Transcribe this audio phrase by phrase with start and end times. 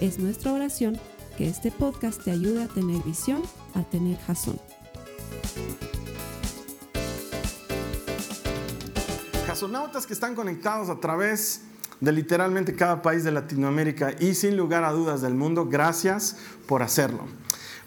[0.00, 1.00] Es nuestra oración
[1.38, 3.42] que este podcast te ayude a tener visión,
[3.74, 4.60] a tener jazón.
[9.46, 11.62] Jazonautas que están conectados a través
[12.00, 16.36] de literalmente cada país de Latinoamérica y sin lugar a dudas del mundo, gracias
[16.66, 17.24] por hacerlo.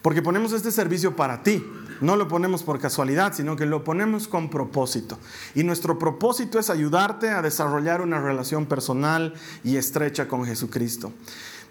[0.02, 1.64] Porque ponemos este servicio para ti.
[2.02, 5.20] No lo ponemos por casualidad, sino que lo ponemos con propósito.
[5.54, 11.12] Y nuestro propósito es ayudarte a desarrollar una relación personal y estrecha con Jesucristo.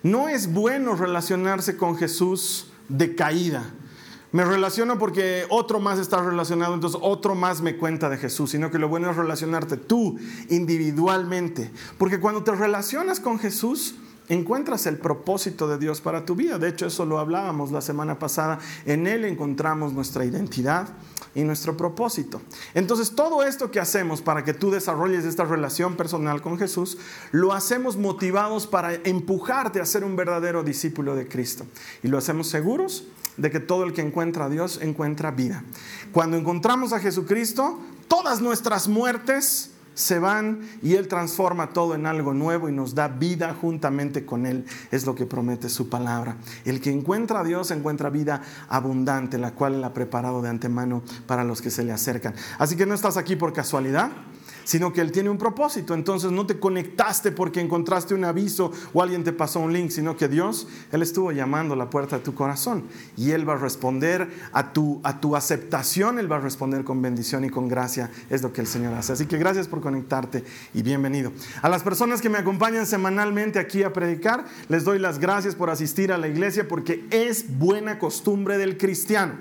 [0.02, 3.64] No es bueno relacionarse con Jesús de caída.
[4.30, 8.70] Me relaciono porque otro más está relacionado, entonces otro más me cuenta de Jesús, sino
[8.70, 10.18] que lo bueno es relacionarte tú
[10.50, 11.70] individualmente.
[11.96, 13.94] Porque cuando te relacionas con Jesús,
[14.28, 16.58] encuentras el propósito de Dios para tu vida.
[16.58, 18.58] De hecho, eso lo hablábamos la semana pasada.
[18.86, 20.88] En Él encontramos nuestra identidad
[21.34, 22.40] y nuestro propósito.
[22.74, 26.98] Entonces, todo esto que hacemos para que tú desarrolles esta relación personal con Jesús,
[27.32, 31.66] lo hacemos motivados para empujarte a ser un verdadero discípulo de Cristo.
[32.02, 33.04] Y lo hacemos seguros
[33.36, 35.62] de que todo el que encuentra a Dios encuentra vida.
[36.12, 42.32] Cuando encontramos a Jesucristo, todas nuestras muertes se van y Él transforma todo en algo
[42.32, 44.64] nuevo y nos da vida juntamente con Él.
[44.92, 46.36] Es lo que promete su palabra.
[46.64, 51.02] El que encuentra a Dios encuentra vida abundante, la cual Él ha preparado de antemano
[51.26, 52.32] para los que se le acercan.
[52.58, 54.12] Así que no estás aquí por casualidad
[54.68, 55.94] sino que Él tiene un propósito.
[55.94, 60.14] Entonces no te conectaste porque encontraste un aviso o alguien te pasó un link, sino
[60.14, 62.84] que Dios, Él estuvo llamando a la puerta de tu corazón
[63.16, 67.00] y Él va a responder a tu, a tu aceptación, Él va a responder con
[67.00, 69.14] bendición y con gracia, es lo que el Señor hace.
[69.14, 71.32] Así que gracias por conectarte y bienvenido.
[71.62, 75.70] A las personas que me acompañan semanalmente aquí a predicar, les doy las gracias por
[75.70, 79.32] asistir a la iglesia porque es buena costumbre del cristiano.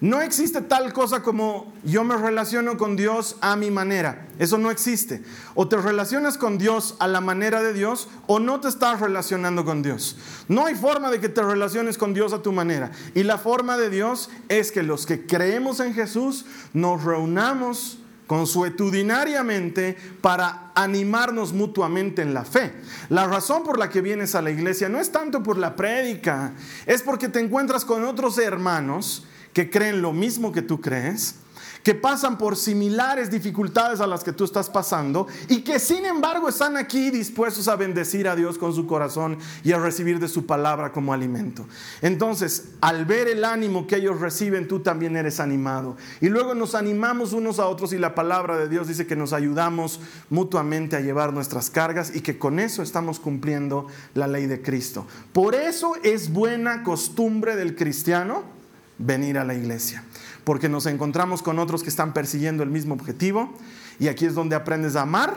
[0.00, 4.26] No existe tal cosa como yo me relaciono con Dios a mi manera.
[4.38, 5.22] Eso no existe.
[5.54, 9.64] O te relacionas con Dios a la manera de Dios o no te estás relacionando
[9.64, 10.18] con Dios.
[10.48, 12.90] No hay forma de que te relaciones con Dios a tu manera.
[13.14, 19.96] Y la forma de Dios es que los que creemos en Jesús nos reunamos consuetudinariamente
[20.20, 22.74] para animarnos mutuamente en la fe.
[23.08, 26.52] La razón por la que vienes a la iglesia no es tanto por la prédica,
[26.86, 29.24] es porque te encuentras con otros hermanos
[29.56, 31.36] que creen lo mismo que tú crees,
[31.82, 36.50] que pasan por similares dificultades a las que tú estás pasando y que sin embargo
[36.50, 40.44] están aquí dispuestos a bendecir a Dios con su corazón y a recibir de su
[40.44, 41.66] palabra como alimento.
[42.02, 45.96] Entonces, al ver el ánimo que ellos reciben, tú también eres animado.
[46.20, 49.32] Y luego nos animamos unos a otros y la palabra de Dios dice que nos
[49.32, 54.60] ayudamos mutuamente a llevar nuestras cargas y que con eso estamos cumpliendo la ley de
[54.60, 55.06] Cristo.
[55.32, 58.55] Por eso es buena costumbre del cristiano
[58.98, 60.04] venir a la iglesia,
[60.44, 63.52] porque nos encontramos con otros que están persiguiendo el mismo objetivo
[63.98, 65.34] y aquí es donde aprendes a amar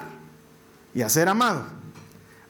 [0.93, 1.65] y a ser amado,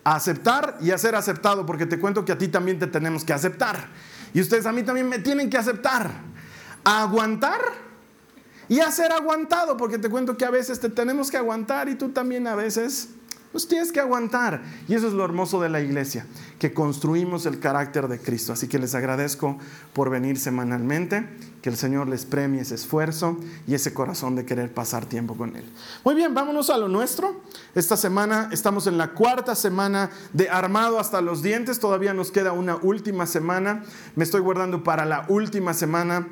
[0.04, 3.24] a aceptar y a ser aceptado, porque te cuento que a ti también te tenemos
[3.24, 3.88] que aceptar.
[4.34, 6.12] Y ustedes a mí también me tienen que aceptar,
[6.84, 7.60] a aguantar
[8.68, 11.96] y a ser aguantado, porque te cuento que a veces te tenemos que aguantar y
[11.96, 13.10] tú también a veces
[13.52, 14.62] pues tienes que aguantar.
[14.88, 16.26] Y eso es lo hermoso de la iglesia,
[16.60, 18.54] que construimos el carácter de Cristo.
[18.54, 19.58] Así que les agradezco
[19.94, 21.28] por venir semanalmente,
[21.62, 25.56] que el Señor les premie ese esfuerzo y ese corazón de querer pasar tiempo con
[25.56, 25.66] Él.
[26.06, 27.42] Muy bien, vámonos a lo nuestro.
[27.76, 31.80] Esta semana estamos en la cuarta semana de armado hasta los dientes.
[31.80, 33.84] Todavía nos queda una última semana.
[34.16, 36.28] Me estoy guardando para la última semana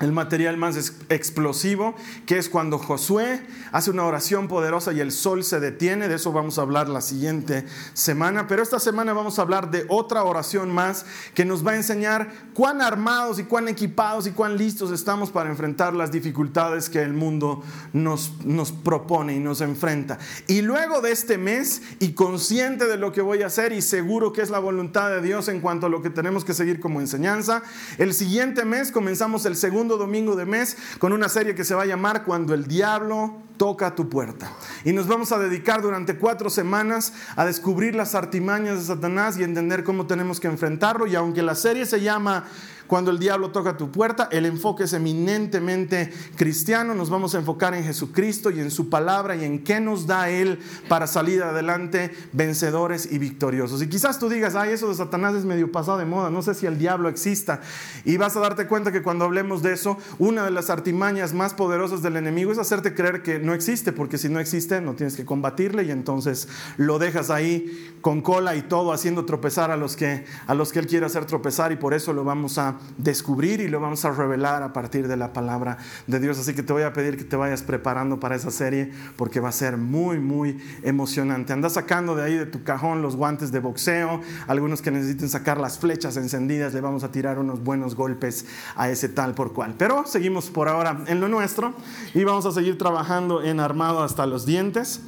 [0.00, 1.94] el material más explosivo,
[2.26, 6.08] que es cuando Josué hace una oración poderosa y el sol se detiene.
[6.08, 8.46] De eso vamos a hablar la siguiente semana.
[8.46, 12.30] Pero esta semana vamos a hablar de otra oración más que nos va a enseñar
[12.52, 17.14] cuán armados y cuán equipados y cuán listos estamos para enfrentar las dificultades que el
[17.14, 17.62] mundo
[17.92, 20.18] nos, nos propone y nos enfrenta.
[20.46, 24.32] Y luego de este mes y consciente de lo que voy a hacer y seguro
[24.32, 27.00] que es la voluntad de Dios en cuanto a lo que tenemos que seguir como
[27.00, 27.62] enseñanza,
[27.98, 31.82] el siguiente mes comenzamos el segundo domingo de mes con una serie que se va
[31.82, 34.50] a llamar Cuando el diablo toca tu puerta.
[34.84, 39.44] Y nos vamos a dedicar durante cuatro semanas a descubrir las artimañas de Satanás y
[39.44, 41.06] entender cómo tenemos que enfrentarlo.
[41.06, 42.44] Y aunque la serie se llama
[42.86, 46.94] cuando el diablo toca tu puerta, el enfoque es eminentemente cristiano.
[46.94, 50.30] Nos vamos a enfocar en Jesucristo y en su palabra y en qué nos da
[50.30, 53.82] Él para salir adelante vencedores y victoriosos.
[53.82, 56.54] Y quizás tú digas, ay, eso de Satanás es medio pasado de moda, no sé
[56.54, 57.60] si el diablo exista.
[58.04, 61.54] Y vas a darte cuenta que cuando hablemos de eso, una de las artimañas más
[61.54, 65.16] poderosas del enemigo es hacerte creer que no existe, porque si no existe, no tienes
[65.16, 69.96] que combatirle y entonces lo dejas ahí con cola y todo, haciendo tropezar a los
[69.96, 73.60] que, a los que Él quiere hacer tropezar y por eso lo vamos a descubrir
[73.60, 76.38] y lo vamos a revelar a partir de la palabra de Dios.
[76.38, 79.48] Así que te voy a pedir que te vayas preparando para esa serie porque va
[79.48, 81.52] a ser muy, muy emocionante.
[81.52, 85.58] Anda sacando de ahí de tu cajón los guantes de boxeo, algunos que necesiten sacar
[85.58, 88.46] las flechas encendidas, le vamos a tirar unos buenos golpes
[88.76, 89.74] a ese tal por cual.
[89.78, 91.74] Pero seguimos por ahora en lo nuestro
[92.14, 95.00] y vamos a seguir trabajando en armado hasta los dientes.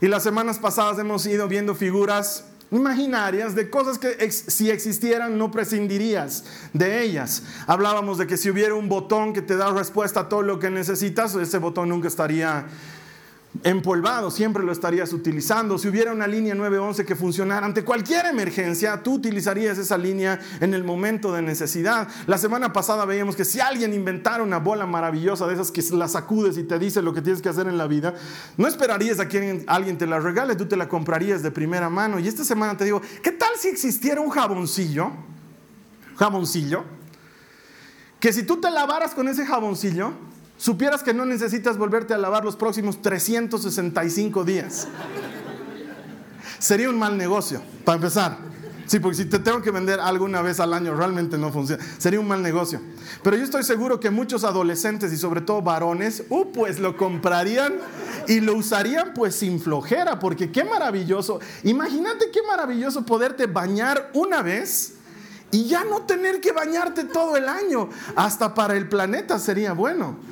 [0.00, 5.50] Y las semanas pasadas hemos ido viendo figuras imaginarias de cosas que si existieran no
[5.50, 7.42] prescindirías de ellas.
[7.66, 10.70] Hablábamos de que si hubiera un botón que te da respuesta a todo lo que
[10.70, 12.66] necesitas, ese botón nunca estaría
[13.64, 15.76] empolvado, siempre lo estarías utilizando.
[15.76, 20.72] Si hubiera una línea 911 que funcionara ante cualquier emergencia, tú utilizarías esa línea en
[20.72, 22.08] el momento de necesidad.
[22.26, 26.08] La semana pasada veíamos que si alguien inventara una bola maravillosa de esas que la
[26.08, 28.14] sacudes y te dice lo que tienes que hacer en la vida,
[28.56, 32.18] no esperarías a que alguien te la regale, tú te la comprarías de primera mano.
[32.18, 35.10] Y esta semana te digo, ¿qué tal si existiera un jaboncillo?
[36.16, 36.84] Jaboncillo.
[38.20, 40.12] Que si tú te lavaras con ese jaboncillo,
[40.60, 44.86] supieras que no necesitas volverte a lavar los próximos 365 días.
[46.58, 48.36] Sería un mal negocio, para empezar.
[48.84, 51.82] Sí, porque si te tengo que vender alguna vez al año, realmente no funciona.
[51.96, 52.80] Sería un mal negocio.
[53.22, 57.74] Pero yo estoy seguro que muchos adolescentes y sobre todo varones, uh, pues lo comprarían
[58.28, 61.40] y lo usarían pues sin flojera, porque qué maravilloso.
[61.62, 64.94] Imagínate qué maravilloso poderte bañar una vez
[65.52, 67.88] y ya no tener que bañarte todo el año.
[68.16, 70.29] Hasta para el planeta sería bueno.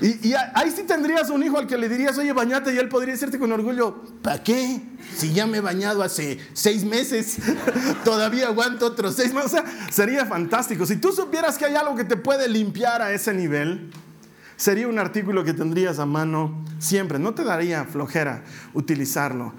[0.00, 3.14] Y, ahí sí tendrías un hijo al que le dirías, oye, bañate, y él podría
[3.14, 4.80] decirte con orgullo, ¿para qué?
[5.16, 7.38] Si ya me he bañado hace seis meses,
[8.04, 9.46] todavía aguanto otros seis meses.
[9.46, 10.86] O sea, sería fantástico.
[10.86, 13.90] Si tú supieras que hay algo que te puede limpiar a ese nivel,
[14.56, 17.18] sería un artículo que tendrías a mano siempre.
[17.18, 19.54] No te daría flojera utilizarlo.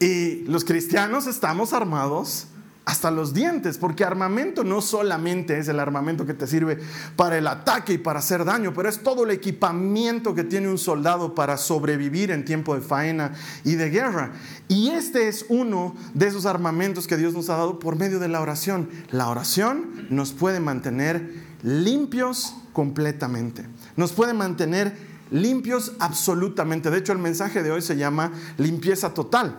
[0.00, 2.48] Y los cristianos estamos armados
[2.84, 6.78] hasta los dientes, porque armamento no solamente es el armamento que te sirve
[7.16, 10.76] para el ataque y para hacer daño, pero es todo el equipamiento que tiene un
[10.76, 13.32] soldado para sobrevivir en tiempo de faena
[13.64, 14.32] y de guerra.
[14.68, 18.28] Y este es uno de esos armamentos que Dios nos ha dado por medio de
[18.28, 18.90] la oración.
[19.10, 21.32] La oración nos puede mantener
[21.62, 23.64] limpios completamente,
[23.96, 24.94] nos puede mantener
[25.30, 26.90] limpios absolutamente.
[26.90, 29.56] De hecho, el mensaje de hoy se llama limpieza total.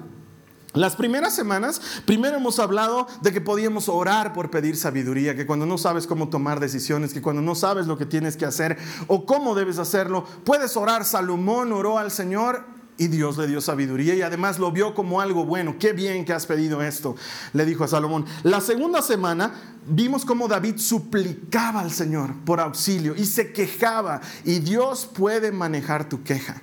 [0.75, 5.65] Las primeras semanas, primero hemos hablado de que podíamos orar por pedir sabiduría, que cuando
[5.65, 8.77] no sabes cómo tomar decisiones, que cuando no sabes lo que tienes que hacer
[9.07, 11.05] o cómo debes hacerlo, puedes orar.
[11.05, 12.65] Salomón oró al Señor
[12.97, 15.77] y Dios le dio sabiduría y además lo vio como algo bueno.
[15.79, 17.15] Qué bien que has pedido esto,
[17.53, 18.25] le dijo a Salomón.
[18.43, 19.53] La segunda semana
[19.87, 26.09] vimos cómo David suplicaba al Señor por auxilio y se quejaba y Dios puede manejar
[26.09, 26.61] tu queja.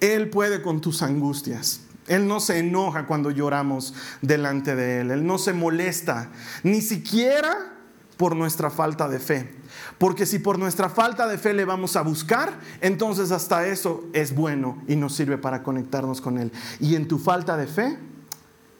[0.00, 1.87] Él puede con tus angustias.
[2.08, 5.10] Él no se enoja cuando lloramos delante de Él.
[5.10, 6.30] Él no se molesta,
[6.62, 7.56] ni siquiera
[8.16, 9.54] por nuestra falta de fe.
[9.98, 14.34] Porque si por nuestra falta de fe le vamos a buscar, entonces hasta eso es
[14.34, 16.52] bueno y nos sirve para conectarnos con Él.
[16.80, 17.98] Y en tu falta de fe,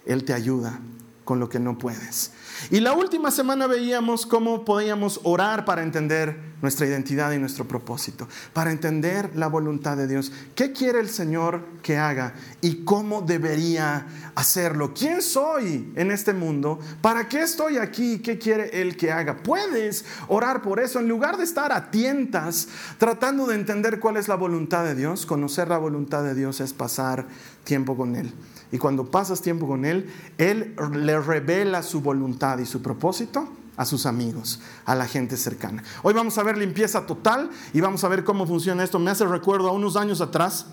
[0.07, 0.81] Él te ayuda
[1.29, 2.33] con lo que no puedes.
[2.71, 8.27] Y la última semana veíamos cómo podíamos orar para entender nuestra identidad y nuestro propósito,
[8.55, 10.33] para entender la voluntad de Dios.
[10.55, 12.33] ¿Qué quiere el Señor que haga
[12.63, 14.07] y cómo debería
[14.37, 14.95] hacerlo?
[14.95, 16.79] ¿Quién soy en este mundo?
[17.03, 18.21] ¿Para qué estoy aquí?
[18.21, 19.43] ¿Qué quiere Él que haga?
[19.43, 24.29] Puedes orar por eso en lugar de estar a tientas tratando de entender cuál es
[24.29, 25.27] la voluntad de Dios.
[25.27, 27.27] Conocer la voluntad de Dios es pasar
[27.65, 28.33] tiempo con Él.
[28.71, 33.49] Y cuando pasas tiempo con Él, Él le revela su voluntad y su propósito
[33.79, 35.83] a sus amigos, a la gente cercana.
[36.03, 38.99] Hoy vamos a ver limpieza total y vamos a ver cómo funciona esto.
[38.99, 40.67] Me hace recuerdo a unos años atrás,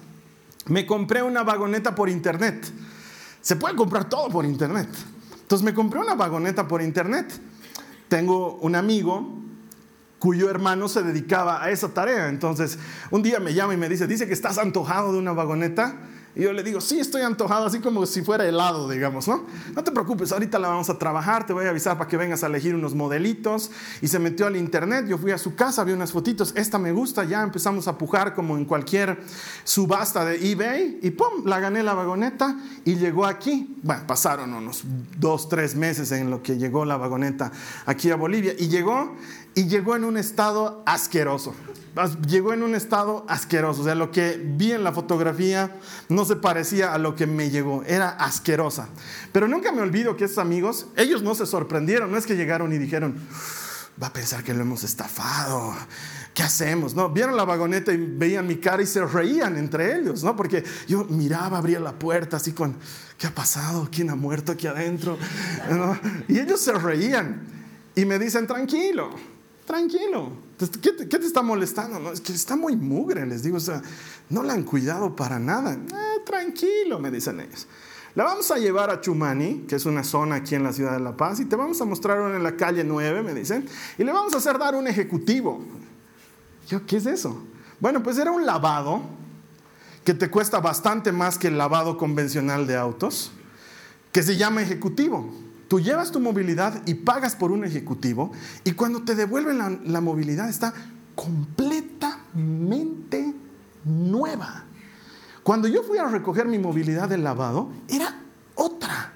[0.65, 2.65] me compré una vagoneta por internet.
[3.41, 4.89] Se puede comprar todo por internet.
[5.39, 7.31] Entonces me compré una vagoneta por internet.
[8.09, 9.35] Tengo un amigo
[10.17, 12.29] cuyo hermano se dedicaba a esa tarea.
[12.29, 12.79] Entonces
[13.11, 15.95] un día me llama y me dice, dice que estás antojado de una vagoneta.
[16.35, 19.45] Y yo le digo, sí, estoy antojado, así como si fuera helado, digamos, ¿no?
[19.73, 22.43] No te preocupes, ahorita la vamos a trabajar, te voy a avisar para que vengas
[22.43, 23.71] a elegir unos modelitos.
[24.01, 26.91] Y se metió al internet, yo fui a su casa, vi unas fotitos, esta me
[26.91, 29.17] gusta, ya empezamos a pujar como en cualquier
[29.63, 31.45] subasta de eBay y ¡pum!
[31.45, 33.77] La gané la vagoneta y llegó aquí.
[33.81, 34.83] Bueno, pasaron unos
[35.17, 37.51] dos, tres meses en lo que llegó la vagoneta
[37.85, 39.15] aquí a Bolivia y llegó,
[39.55, 41.55] y llegó en un estado asqueroso
[42.27, 43.81] llegó en un estado asqueroso.
[43.81, 45.75] O sea, lo que vi en la fotografía
[46.09, 47.83] no se parecía a lo que me llegó.
[47.83, 48.89] Era asquerosa.
[49.31, 52.11] Pero nunca me olvido que esos amigos, ellos no se sorprendieron.
[52.11, 53.15] No es que llegaron y dijeron,
[54.01, 55.73] va a pensar que lo hemos estafado.
[56.33, 56.95] ¿Qué hacemos?
[56.95, 60.35] No, vieron la vagoneta y veían mi cara y se reían entre ellos, ¿no?
[60.35, 62.75] Porque yo miraba, abría la puerta así con,
[63.17, 63.87] ¿qué ha pasado?
[63.89, 65.17] ¿Quién ha muerto aquí adentro?
[66.27, 67.41] Y ellos se reían
[67.95, 69.11] y me dicen, tranquilo,
[69.65, 71.99] tranquilo, ¿Qué te, está molestando?
[71.99, 73.81] No, es que está muy mugre, les digo, o sea,
[74.29, 75.73] no la han cuidado para nada.
[75.73, 77.67] Eh, tranquilo, me dicen ellos.
[78.15, 81.01] La vamos a llevar a Chumani, que es una zona aquí en la ciudad de
[81.01, 83.67] La Paz, y te vamos a mostrar una en la calle 9, me dicen,
[83.97, 85.61] y le vamos a hacer dar un ejecutivo.
[86.69, 87.43] Yo, ¿qué es eso?
[87.81, 89.01] Bueno, pues era un lavado
[90.05, 93.31] que te cuesta bastante más que el lavado convencional de autos,
[94.13, 95.29] que se llama ejecutivo.
[95.75, 98.31] Tú llevas tu movilidad y pagas por un ejecutivo
[98.63, 100.73] y cuando te devuelven la, movilidad está
[101.15, 103.33] completamente
[103.83, 104.63] nueva.
[105.43, 108.21] Cuando yo fui a recoger mi movilidad del lavado, era
[108.55, 109.11] otra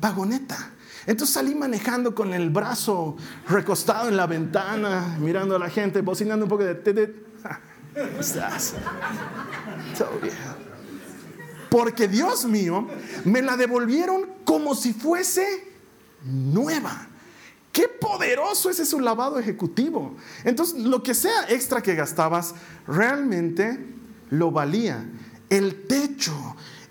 [0.00, 0.72] vagoneta.
[1.06, 3.16] Entonces salí manejando con el brazo
[3.48, 6.74] recostado en la ventana, mirando a la gente, bocinando un poco de...
[11.70, 12.88] Porque Dios mío,
[13.24, 15.69] me la devolvieron como si fuese
[16.24, 17.08] nueva.
[17.72, 20.16] Qué poderoso es ese lavado ejecutivo.
[20.44, 22.54] Entonces, lo que sea extra que gastabas,
[22.86, 23.78] realmente
[24.30, 25.08] lo valía.
[25.48, 26.34] El techo,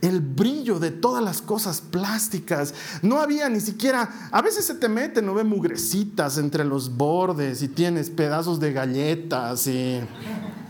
[0.02, 2.74] el brillo de todas las cosas plásticas.
[3.02, 7.62] No había ni siquiera, a veces se te mete, no ve mugrecitas entre los bordes
[7.62, 10.02] y tienes pedazos de galletas y...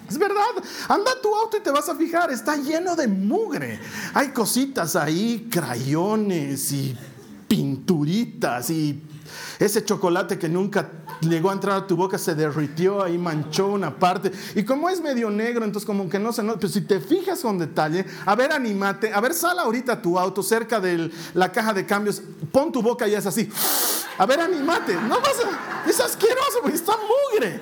[0.10, 0.42] Es verdad,
[0.88, 3.80] anda tu auto y te vas a fijar, está lleno de mugre.
[4.16, 6.98] Hay cositas ahí, crayones y
[7.50, 9.02] pinturitas y
[9.60, 10.90] ese chocolate que nunca
[11.20, 14.32] llegó a entrar a tu boca se derritió, ahí manchó una parte.
[14.56, 16.60] Y como es medio negro, entonces como que no se nota.
[16.60, 20.42] Pero si te fijas con detalle, a ver, animate, a ver, sal ahorita tu auto
[20.42, 23.50] cerca de la caja de cambios, pon tu boca y es así.
[24.18, 24.96] A ver, animate.
[24.96, 25.50] No pasa,
[25.88, 26.94] es asqueroso, porque está
[27.34, 27.60] mugre.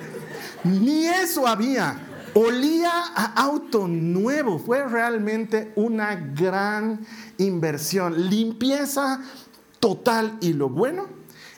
[0.64, 2.04] Ni eso había.
[2.34, 4.58] Olía a auto nuevo.
[4.58, 7.04] Fue realmente una gran
[7.38, 8.28] inversión.
[8.28, 9.20] Limpieza
[9.80, 10.38] total.
[10.40, 11.06] Y lo bueno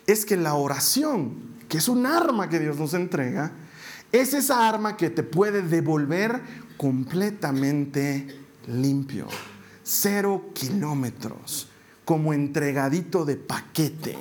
[0.07, 3.53] es que la oración, que es un arma que Dios nos entrega,
[4.13, 6.41] es esa arma que te puede devolver
[6.77, 9.27] completamente limpio.
[9.83, 11.69] Cero kilómetros,
[12.05, 14.17] como entregadito de paquete.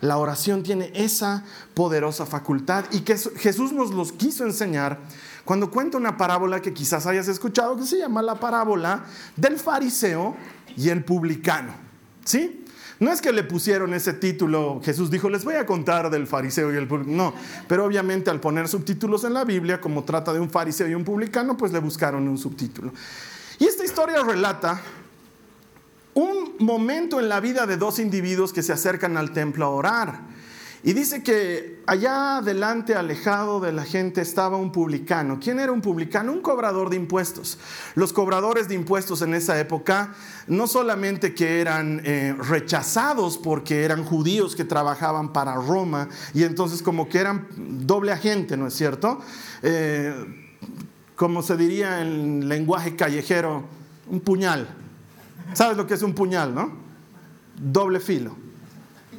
[0.00, 5.00] La oración tiene esa poderosa facultad y que Jesús nos los quiso enseñar
[5.44, 9.04] cuando cuenta una parábola que quizás hayas escuchado, que se llama la parábola
[9.36, 10.36] del fariseo
[10.76, 11.72] y el publicano.
[12.24, 12.65] ¿Sí?
[12.98, 16.72] No es que le pusieron ese título, Jesús dijo, les voy a contar del fariseo
[16.72, 17.16] y el publicano.
[17.16, 17.34] No,
[17.68, 21.04] pero obviamente al poner subtítulos en la Biblia, como trata de un fariseo y un
[21.04, 22.92] publicano, pues le buscaron un subtítulo.
[23.58, 24.80] Y esta historia relata
[26.14, 30.20] un momento en la vida de dos individuos que se acercan al templo a orar.
[30.86, 35.40] Y dice que allá adelante, alejado de la gente, estaba un publicano.
[35.42, 36.32] ¿Quién era un publicano?
[36.32, 37.58] Un cobrador de impuestos.
[37.96, 40.14] Los cobradores de impuestos en esa época
[40.46, 46.82] no solamente que eran eh, rechazados porque eran judíos que trabajaban para Roma y entonces
[46.82, 49.20] como que eran doble agente, ¿no es cierto?
[49.64, 50.14] Eh,
[51.16, 53.64] como se diría en lenguaje callejero,
[54.08, 54.68] un puñal.
[55.52, 56.70] ¿Sabes lo que es un puñal, no?
[57.60, 58.45] Doble filo.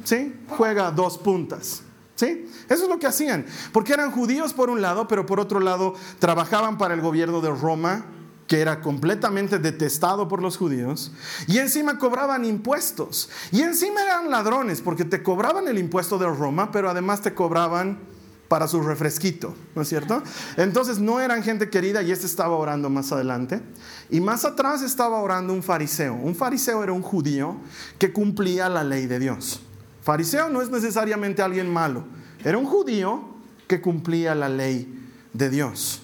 [0.08, 0.34] ¿Sí?
[0.48, 1.82] Juega dos puntas.
[2.14, 2.50] ¿Sí?
[2.68, 5.94] Eso es lo que hacían, porque eran judíos por un lado, pero por otro lado
[6.18, 8.06] trabajaban para el gobierno de Roma,
[8.48, 11.12] que era completamente detestado por los judíos,
[11.46, 16.72] y encima cobraban impuestos, y encima eran ladrones, porque te cobraban el impuesto de Roma,
[16.72, 18.00] pero además te cobraban
[18.48, 20.20] para su refresquito, ¿no es cierto?
[20.56, 23.62] Entonces no eran gente querida y este estaba orando más adelante.
[24.10, 26.14] Y más atrás estaba orando un fariseo.
[26.14, 27.58] Un fariseo era un judío
[27.98, 29.60] que cumplía la ley de Dios.
[30.08, 32.02] Fariseo no es necesariamente alguien malo,
[32.42, 33.28] era un judío
[33.66, 36.00] que cumplía la ley de Dios.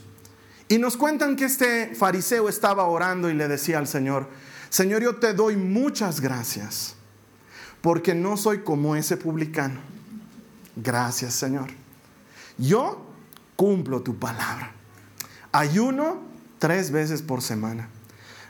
[0.69, 4.29] Y nos cuentan que este fariseo estaba orando y le decía al Señor,
[4.69, 6.97] Señor, yo te doy muchas gracias,
[7.81, 9.81] porque no soy como ese publicano.
[10.77, 11.71] Gracias, Señor.
[12.59, 13.07] Yo
[13.57, 14.73] cumplo tu palabra.
[15.51, 16.19] Ayuno
[16.59, 17.89] tres veces por semana.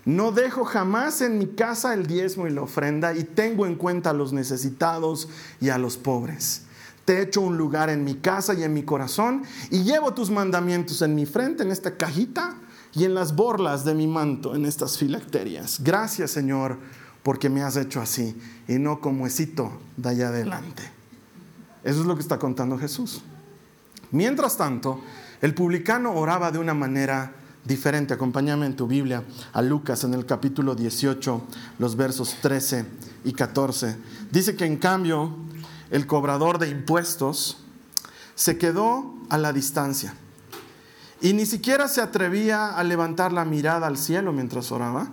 [0.05, 4.11] No dejo jamás en mi casa el diezmo y la ofrenda y tengo en cuenta
[4.11, 5.29] a los necesitados
[5.61, 6.63] y a los pobres.
[7.05, 10.31] Te he hecho un lugar en mi casa y en mi corazón y llevo tus
[10.31, 12.55] mandamientos en mi frente, en esta cajita
[12.95, 15.83] y en las borlas de mi manto, en estas filacterias.
[15.83, 16.79] Gracias Señor
[17.23, 18.37] porque me has hecho así
[18.69, 20.83] y no como esito de allá adelante.
[21.83, 23.23] Eso es lo que está contando Jesús.
[24.11, 25.01] Mientras tanto,
[25.41, 27.33] el publicano oraba de una manera
[27.65, 28.15] diferente.
[28.15, 31.43] Acompáñame en tu Biblia a Lucas en el capítulo 18,
[31.79, 32.87] los versos 13
[33.25, 33.97] y 14.
[34.31, 35.35] Dice que en cambio
[35.91, 37.59] el cobrador de impuestos
[38.35, 40.15] se quedó a la distancia
[41.21, 45.09] y ni siquiera se atrevía a levantar la mirada al cielo mientras oraba,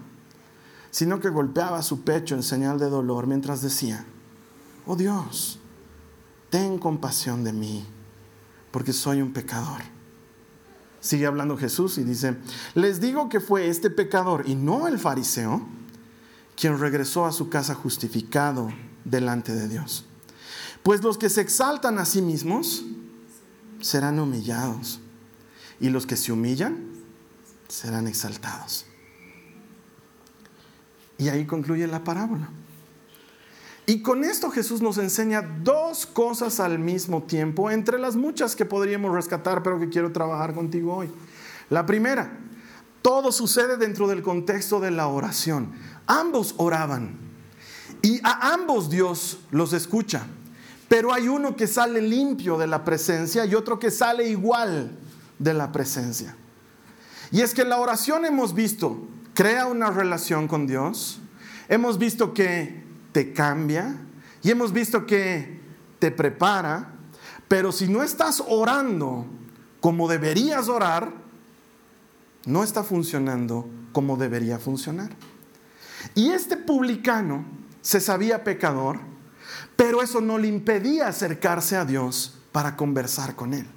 [0.89, 4.05] sino que golpeaba su pecho en señal de dolor mientras decía,
[4.85, 5.59] oh Dios,
[6.49, 7.85] ten compasión de mí,
[8.71, 9.81] porque soy un pecador.
[11.01, 12.37] Sigue hablando Jesús y dice,
[12.75, 15.67] les digo que fue este pecador y no el fariseo
[16.55, 18.71] quien regresó a su casa justificado
[19.03, 20.05] delante de Dios.
[20.83, 22.85] Pues los que se exaltan a sí mismos
[23.81, 24.99] serán humillados
[25.79, 26.77] y los que se humillan
[27.67, 28.85] serán exaltados.
[31.17, 32.49] Y ahí concluye la parábola.
[33.91, 38.63] Y con esto Jesús nos enseña dos cosas al mismo tiempo, entre las muchas que
[38.63, 41.11] podríamos rescatar, pero que quiero trabajar contigo hoy.
[41.69, 42.39] La primera,
[43.01, 45.73] todo sucede dentro del contexto de la oración.
[46.07, 47.17] Ambos oraban
[48.01, 50.25] y a ambos Dios los escucha,
[50.87, 54.97] pero hay uno que sale limpio de la presencia y otro que sale igual
[55.37, 56.37] de la presencia.
[57.29, 61.19] Y es que la oración hemos visto, crea una relación con Dios,
[61.67, 63.95] hemos visto que te cambia
[64.41, 65.59] y hemos visto que
[65.99, 66.93] te prepara,
[67.47, 69.25] pero si no estás orando
[69.79, 71.13] como deberías orar,
[72.45, 75.09] no está funcionando como debería funcionar.
[76.15, 77.45] Y este publicano
[77.81, 78.99] se sabía pecador,
[79.75, 83.67] pero eso no le impedía acercarse a Dios para conversar con él.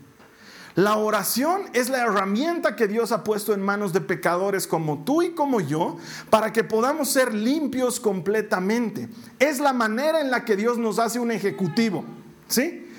[0.76, 5.22] La oración es la herramienta que Dios ha puesto en manos de pecadores como tú
[5.22, 5.98] y como yo
[6.30, 9.08] para que podamos ser limpios completamente.
[9.38, 12.04] Es la manera en la que Dios nos hace un ejecutivo.
[12.48, 12.90] ¿Sí?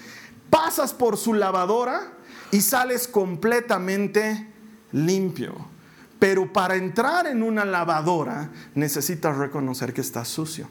[0.50, 2.14] Pasas por su lavadora
[2.52, 4.48] y sales completamente
[4.94, 5.54] limpio.
[6.18, 10.70] Pero para entrar en una lavadora necesitas reconocer que estás sucio.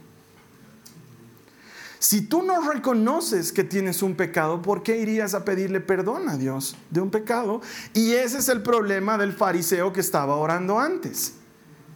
[2.04, 6.36] Si tú no reconoces que tienes un pecado, ¿por qué irías a pedirle perdón a
[6.36, 7.62] Dios de un pecado?
[7.94, 11.36] Y ese es el problema del fariseo que estaba orando antes.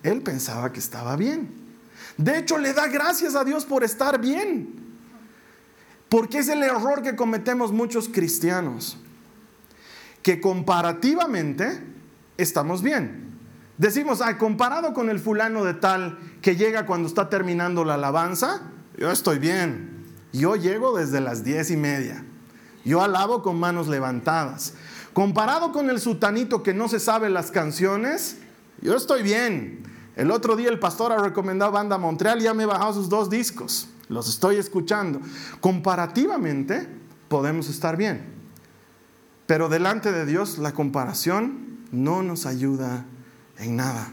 [0.03, 1.51] Él pensaba que estaba bien.
[2.16, 4.97] De hecho, le da gracias a Dios por estar bien.
[6.09, 8.97] Porque es el error que cometemos muchos cristianos.
[10.23, 11.83] Que comparativamente
[12.38, 13.38] estamos bien.
[13.77, 18.62] Decimos, ah, comparado con el fulano de tal que llega cuando está terminando la alabanza,
[18.97, 19.97] yo estoy bien.
[20.33, 22.25] Yo llego desde las diez y media.
[22.85, 24.75] Yo alabo con manos levantadas.
[25.12, 28.38] Comparado con el sutanito que no se sabe las canciones,
[28.81, 29.83] yo estoy bien.
[30.17, 33.09] El otro día el pastor ha recomendado Banda Montreal y ya me he bajado sus
[33.09, 33.88] dos discos.
[34.09, 35.21] Los estoy escuchando.
[35.61, 36.88] Comparativamente
[37.29, 38.35] podemos estar bien.
[39.47, 43.07] Pero delante de Dios la comparación no nos ayuda
[43.59, 44.12] en nada.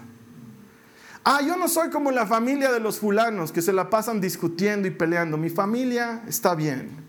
[1.28, 4.88] Ah, yo no soy como la familia de los fulanos que se la pasan discutiendo
[4.88, 5.38] y peleando.
[5.38, 7.04] Mi familia está bien.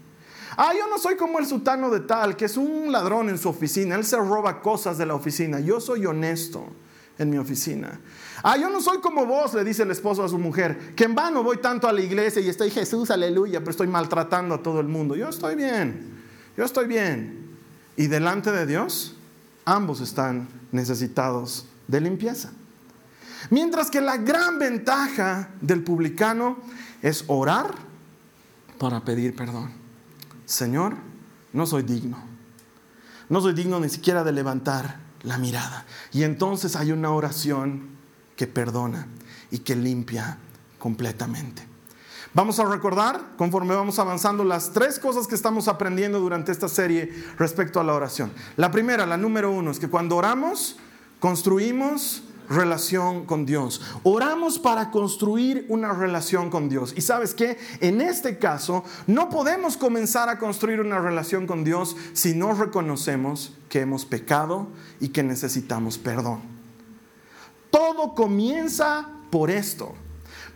[0.57, 3.50] Ah, yo no soy como el sultano de tal, que es un ladrón en su
[3.50, 3.94] oficina.
[3.94, 5.61] Él se roba cosas de la oficina.
[5.61, 6.66] Yo soy honesto
[7.18, 8.00] en mi oficina.
[8.42, 11.14] Ah, yo no soy como vos, le dice el esposo a su mujer, que en
[11.14, 14.81] vano voy tanto a la iglesia y estoy Jesús, aleluya, pero estoy maltratando a todo
[14.81, 15.14] el mundo.
[15.14, 16.22] Yo estoy bien,
[16.57, 17.55] yo estoy bien.
[17.98, 19.14] Y delante de Dios,
[19.66, 22.52] ambos están necesitados de limpieza.
[23.50, 26.59] Mientras que la gran ventaja del publicano
[27.02, 27.74] es orar
[28.78, 29.72] para pedir perdón.
[30.44, 30.94] Señor,
[31.52, 32.18] no soy digno.
[33.28, 35.85] No soy digno ni siquiera de levantar la mirada.
[36.12, 37.96] Y entonces hay una oración
[38.37, 39.06] que perdona
[39.50, 40.38] y que limpia
[40.78, 41.66] completamente.
[42.35, 47.11] Vamos a recordar, conforme vamos avanzando, las tres cosas que estamos aprendiendo durante esta serie
[47.38, 48.30] respecto a la oración.
[48.56, 50.76] La primera, la número uno, es que cuando oramos,
[51.18, 53.80] construimos relación con Dios.
[54.02, 56.94] Oramos para construir una relación con Dios.
[56.96, 61.96] Y sabes que en este caso no podemos comenzar a construir una relación con Dios
[62.12, 64.68] si no reconocemos que hemos pecado
[65.00, 66.40] y que necesitamos perdón.
[67.70, 69.94] Todo comienza por esto,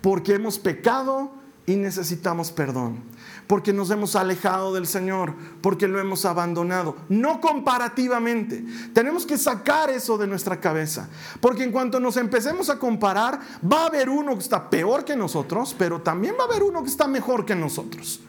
[0.00, 1.32] porque hemos pecado
[1.66, 3.02] y necesitamos perdón,
[3.50, 8.64] porque nos hemos alejado del Señor, porque lo hemos abandonado, no comparativamente.
[8.92, 11.08] Tenemos que sacar eso de nuestra cabeza,
[11.40, 15.16] porque en cuanto nos empecemos a comparar, va a haber uno que está peor que
[15.16, 18.20] nosotros, pero también va a haber uno que está mejor que nosotros.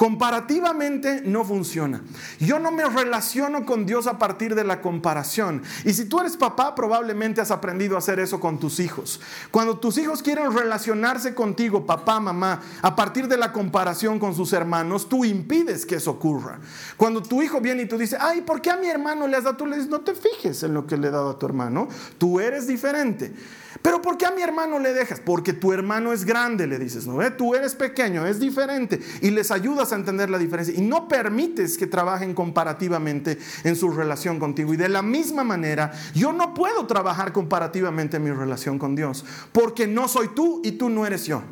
[0.00, 2.00] Comparativamente no funciona.
[2.38, 5.62] Yo no me relaciono con Dios a partir de la comparación.
[5.84, 9.20] Y si tú eres papá, probablemente has aprendido a hacer eso con tus hijos.
[9.50, 14.54] Cuando tus hijos quieren relacionarse contigo, papá, mamá, a partir de la comparación con sus
[14.54, 16.60] hermanos, tú impides que eso ocurra.
[16.96, 19.44] Cuando tu hijo viene y tú dices, ay, ¿por qué a mi hermano le has
[19.44, 19.58] dado?
[19.58, 21.88] Tú le dices, no te fijes en lo que le he dado a tu hermano.
[22.16, 23.34] Tú eres diferente.
[23.82, 25.20] Pero ¿por qué a mi hermano le dejas?
[25.20, 27.22] Porque tu hermano es grande, le dices, ¿no?
[27.22, 27.30] ¿Eh?
[27.30, 29.00] Tú eres pequeño, es diferente.
[29.20, 30.74] Y les ayudas a entender la diferencia.
[30.74, 34.74] Y no permites que trabajen comparativamente en su relación contigo.
[34.74, 39.24] Y de la misma manera, yo no puedo trabajar comparativamente en mi relación con Dios.
[39.52, 41.42] Porque no soy tú y tú no eres yo.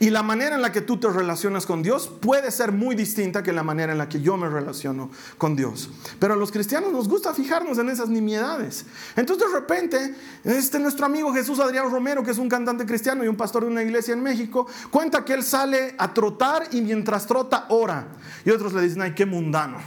[0.00, 3.42] Y la manera en la que tú te relacionas con Dios puede ser muy distinta
[3.42, 5.90] que la manera en la que yo me relaciono con Dios.
[6.18, 8.86] Pero a los cristianos nos gusta fijarnos en esas nimiedades.
[9.16, 13.28] Entonces de repente, este nuestro amigo Jesús Adrián Romero, que es un cantante cristiano y
[13.28, 17.26] un pastor de una iglesia en México, cuenta que él sale a trotar y mientras
[17.26, 18.08] trota ora.
[18.44, 19.78] Y otros le dicen, ay, qué mundano.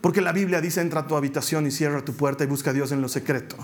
[0.00, 2.72] Porque la Biblia dice, entra a tu habitación y cierra tu puerta y busca a
[2.72, 3.56] Dios en lo secreto.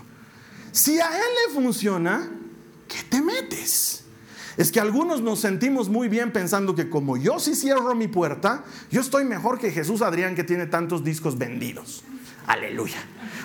[0.72, 2.28] Si a él le funciona,
[2.86, 4.05] ¿qué te metes?
[4.56, 8.64] Es que algunos nos sentimos muy bien pensando que como yo sí cierro mi puerta,
[8.90, 12.04] yo estoy mejor que Jesús Adrián que tiene tantos discos vendidos.
[12.46, 12.98] Aleluya.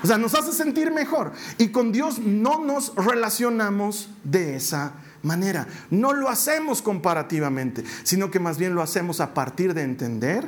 [0.04, 1.32] O sea, nos hace sentir mejor.
[1.58, 4.94] Y con Dios no nos relacionamos de esa
[5.24, 5.68] manera.
[5.90, 10.48] No lo hacemos comparativamente, sino que más bien lo hacemos a partir de entender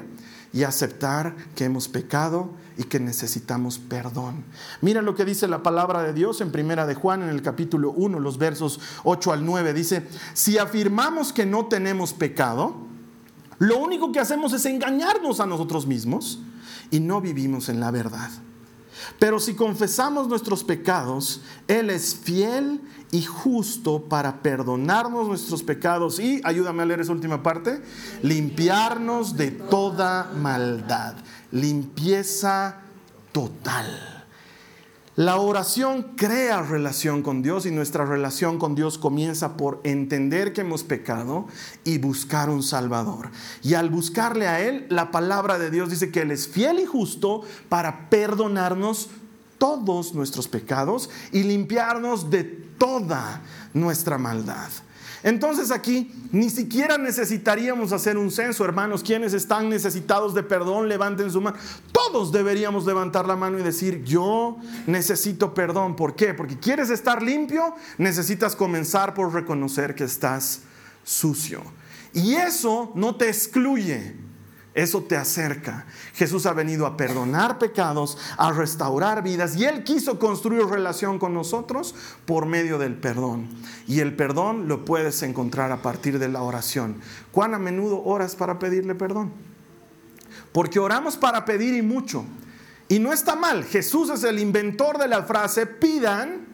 [0.54, 4.46] y aceptar que hemos pecado y que necesitamos perdón.
[4.82, 7.92] Mira lo que dice la palabra de Dios en Primera de Juan en el capítulo
[7.92, 12.76] 1, los versos 8 al 9 dice, si afirmamos que no tenemos pecado,
[13.58, 16.40] lo único que hacemos es engañarnos a nosotros mismos
[16.92, 18.30] y no vivimos en la verdad.
[19.20, 26.20] Pero si confesamos nuestros pecados, Él es fiel y justo para perdonarnos nuestros pecados.
[26.20, 27.82] Y, ayúdame a leer esa última parte,
[28.22, 31.16] limpiarnos de toda maldad,
[31.52, 32.78] limpieza
[33.32, 34.13] total.
[35.16, 40.62] La oración crea relación con Dios y nuestra relación con Dios comienza por entender que
[40.62, 41.46] hemos pecado
[41.84, 43.30] y buscar un Salvador.
[43.62, 46.88] Y al buscarle a Él, la palabra de Dios dice que Él es fiel y
[46.88, 49.10] justo para perdonarnos
[49.60, 53.44] todos nuestros pecados y limpiarnos de toda
[53.76, 54.72] nuestra maldad.
[55.24, 59.04] Entonces aquí ni siquiera necesitaríamos hacer un censo, hermanos.
[59.04, 61.58] Quienes están necesitados de perdón, levanten su mano.
[61.92, 65.96] Todos deberíamos levantar la mano y decir, yo necesito perdón.
[65.96, 66.34] ¿Por qué?
[66.34, 70.62] Porque quieres estar limpio, necesitas comenzar por reconocer que estás
[71.04, 71.62] sucio.
[72.14, 74.23] Y eso no te excluye.
[74.76, 75.86] Eso te acerca.
[76.16, 81.34] Jesús ha venido a perdonar pecados, a restaurar vidas y Él quiso construir relación con
[81.34, 81.94] nosotros
[82.26, 83.50] por medio del perdón.
[83.88, 86.98] Y el perdón lo puedes encontrar a partir de la oración.
[87.32, 89.32] ¿Cuán a menudo oras para pedirle perdón?
[90.52, 92.26] Porque oramos para pedir y mucho.
[92.88, 93.64] Y no está mal.
[93.66, 96.48] Jesús es el inventor de la frase, pidan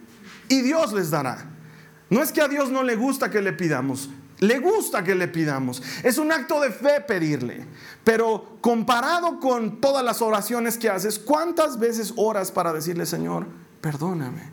[0.49, 1.45] y Dios les dará.
[2.09, 5.27] No es que a Dios no le gusta que le pidamos, le gusta que le
[5.27, 5.81] pidamos.
[6.03, 7.65] Es un acto de fe pedirle.
[8.03, 13.47] Pero comparado con todas las oraciones que haces, ¿cuántas veces oras para decirle, Señor,
[13.81, 14.51] perdóname?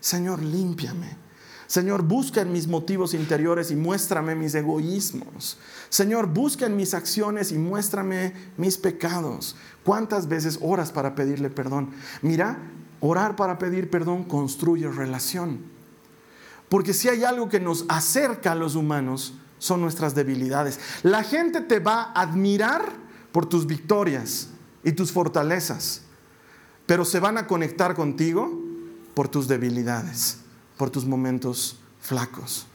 [0.00, 1.22] Señor, límpiame.
[1.68, 5.56] Señor, busca en mis motivos interiores y muéstrame mis egoísmos.
[5.88, 9.56] Señor, busca en mis acciones y muéstrame mis pecados.
[9.84, 11.92] ¿Cuántas veces oras para pedirle perdón?
[12.20, 12.58] Mira,
[13.00, 15.71] orar para pedir perdón construye relación.
[16.72, 20.80] Porque si hay algo que nos acerca a los humanos, son nuestras debilidades.
[21.02, 22.94] La gente te va a admirar
[23.30, 24.48] por tus victorias
[24.82, 26.00] y tus fortalezas,
[26.86, 28.58] pero se van a conectar contigo
[29.12, 30.38] por tus debilidades,
[30.78, 32.66] por tus momentos flacos.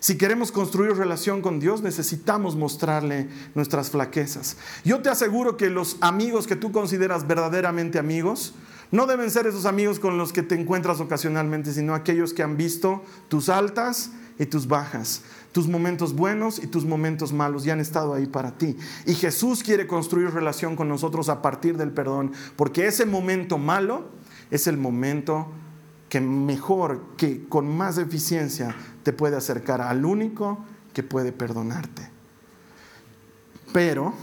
[0.00, 4.56] Si queremos construir relación con Dios, necesitamos mostrarle nuestras flaquezas.
[4.84, 8.54] Yo te aseguro que los amigos que tú consideras verdaderamente amigos
[8.90, 12.56] no deben ser esos amigos con los que te encuentras ocasionalmente, sino aquellos que han
[12.56, 15.22] visto tus altas y tus bajas,
[15.52, 18.76] tus momentos buenos y tus momentos malos y han estado ahí para ti.
[19.04, 24.08] Y Jesús quiere construir relación con nosotros a partir del perdón, porque ese momento malo
[24.50, 25.48] es el momento
[26.08, 32.08] que mejor, que con más eficiencia te puede acercar al único que puede perdonarte.
[33.72, 34.14] Pero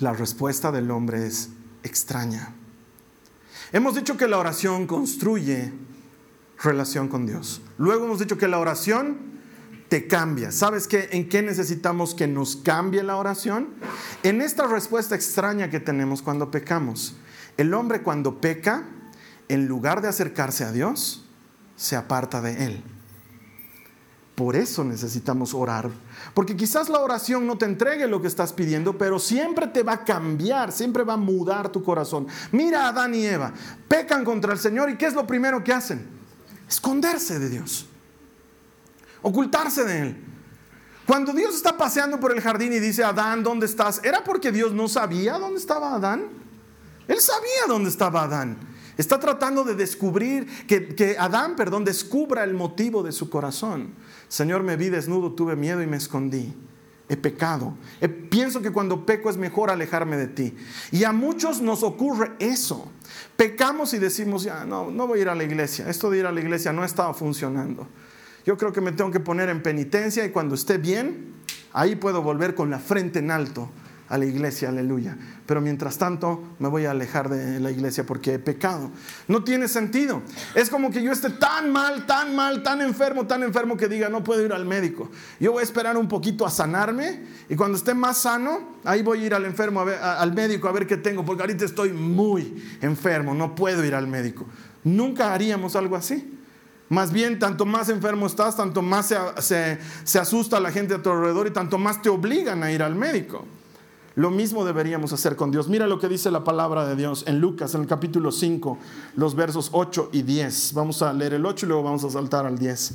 [0.00, 1.50] la respuesta del hombre es
[1.82, 2.57] extraña.
[3.72, 5.72] Hemos dicho que la oración construye
[6.62, 7.60] relación con Dios.
[7.76, 9.18] Luego hemos dicho que la oración
[9.88, 10.52] te cambia.
[10.52, 11.08] ¿Sabes qué?
[11.12, 13.68] ¿En qué necesitamos que nos cambie la oración?
[14.22, 17.16] En esta respuesta extraña que tenemos cuando pecamos.
[17.56, 18.84] El hombre cuando peca,
[19.48, 21.26] en lugar de acercarse a Dios,
[21.76, 22.84] se aparta de Él.
[24.38, 25.90] Por eso necesitamos orar.
[26.32, 29.94] Porque quizás la oración no te entregue lo que estás pidiendo, pero siempre te va
[29.94, 32.28] a cambiar, siempre va a mudar tu corazón.
[32.52, 33.52] Mira a Adán y Eva,
[33.88, 36.06] pecan contra el Señor y ¿qué es lo primero que hacen?
[36.68, 37.86] Esconderse de Dios,
[39.22, 40.24] ocultarse de Él.
[41.04, 44.00] Cuando Dios está paseando por el jardín y dice, Adán, ¿dónde estás?
[44.04, 46.28] ¿Era porque Dios no sabía dónde estaba Adán?
[47.08, 48.56] Él sabía dónde estaba Adán.
[48.98, 53.94] Está tratando de descubrir, que, Adán, perdón, descubra el motivo de su corazón.
[54.28, 56.54] Señor, me vi desnudo, tuve miedo y me escondí.
[57.08, 57.74] He pecado.
[58.28, 60.54] pienso que cuando peco es mejor alejarme de ti.
[60.92, 62.90] Y a muchos nos ocurre eso.
[63.36, 65.88] Pecamos y decimos, ya, no, no voy a ir a la iglesia.
[65.88, 67.88] Esto de ir a la iglesia no estaba funcionando.
[68.44, 71.32] Yo creo que me tengo que poner en penitencia y cuando esté bien,
[71.72, 73.70] ahí puedo volver con la frente en alto
[74.08, 75.16] a la iglesia, aleluya.
[75.44, 78.90] Pero mientras tanto me voy a alejar de la iglesia porque he pecado.
[79.26, 80.22] No tiene sentido.
[80.54, 84.08] Es como que yo esté tan mal, tan mal, tan enfermo, tan enfermo que diga,
[84.08, 85.10] no puedo ir al médico.
[85.40, 89.22] Yo voy a esperar un poquito a sanarme y cuando esté más sano, ahí voy
[89.22, 93.34] a ir al enfermo, al médico a ver qué tengo, porque ahorita estoy muy enfermo,
[93.34, 94.46] no puedo ir al médico.
[94.84, 96.34] Nunca haríamos algo así.
[96.90, 101.46] Más bien, tanto más enfermo estás, tanto más se asusta la gente a tu alrededor
[101.46, 103.44] y tanto más te obligan a ir al médico.
[104.18, 105.68] Lo mismo deberíamos hacer con Dios.
[105.68, 108.76] Mira lo que dice la palabra de Dios en Lucas, en el capítulo 5,
[109.14, 110.74] los versos 8 y 10.
[110.74, 112.94] Vamos a leer el 8 y luego vamos a saltar al 10.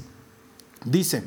[0.83, 1.23] Dice,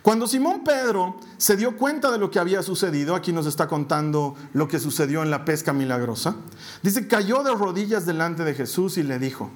[0.00, 4.34] cuando Simón Pedro se dio cuenta de lo que había sucedido, aquí nos está contando
[4.54, 6.36] lo que sucedió en la pesca milagrosa,
[6.82, 9.50] dice, cayó de rodillas delante de Jesús y le dijo,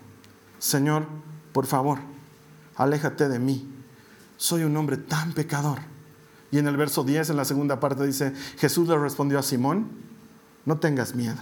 [0.59, 1.07] Señor,
[1.55, 1.99] por favor,
[2.77, 3.67] aléjate de mí,
[4.37, 5.79] soy un hombre tan pecador.
[6.51, 9.89] Y en el verso 10, en la segunda parte, dice, Jesús le respondió a Simón,
[10.65, 11.39] no tengas miedo,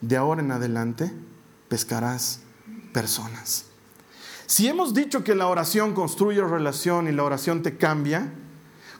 [0.00, 1.12] de ahora en adelante
[1.68, 2.40] pescarás
[2.92, 3.66] personas.
[4.46, 8.32] Si hemos dicho que la oración construye relación y la oración te cambia,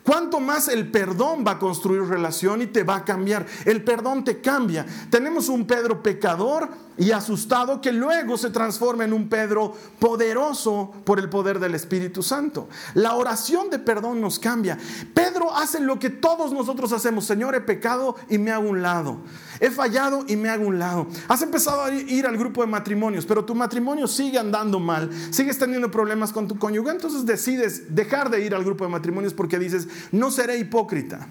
[0.09, 3.45] ¿Cuánto más el perdón va a construir relación y te va a cambiar?
[3.67, 4.87] El perdón te cambia.
[5.11, 6.67] Tenemos un Pedro pecador
[6.97, 12.23] y asustado que luego se transforma en un Pedro poderoso por el poder del Espíritu
[12.23, 12.71] Santo.
[12.95, 14.79] La oración de perdón nos cambia.
[15.13, 17.27] Pedro hace lo que todos nosotros hacemos.
[17.27, 19.19] Señor, he pecado y me hago un lado.
[19.61, 21.07] He fallado y me hago un lado.
[21.29, 25.11] Has empezado a ir al grupo de matrimonios, pero tu matrimonio sigue andando mal.
[25.31, 26.91] Sigues teniendo problemas con tu cónyuge.
[26.91, 31.27] Entonces decides dejar de ir al grupo de matrimonios porque dices, no seré hipócrita.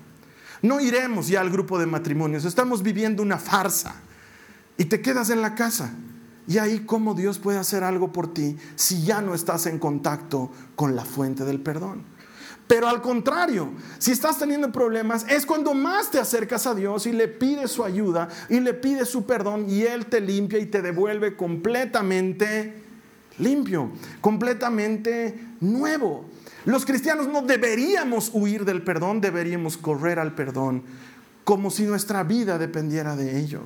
[0.62, 2.46] No iremos ya al grupo de matrimonios.
[2.46, 3.96] Estamos viviendo una farsa
[4.78, 5.94] y te quedas en la casa.
[6.48, 10.50] Y ahí cómo Dios puede hacer algo por ti si ya no estás en contacto
[10.76, 12.17] con la fuente del perdón.
[12.68, 17.14] Pero al contrario, si estás teniendo problemas, es cuando más te acercas a Dios y
[17.14, 20.82] le pides su ayuda y le pides su perdón y Él te limpia y te
[20.82, 22.84] devuelve completamente
[23.40, 26.26] limpio, completamente nuevo.
[26.66, 30.84] Los cristianos no deberíamos huir del perdón, deberíamos correr al perdón
[31.48, 33.62] como si nuestra vida dependiera de ello.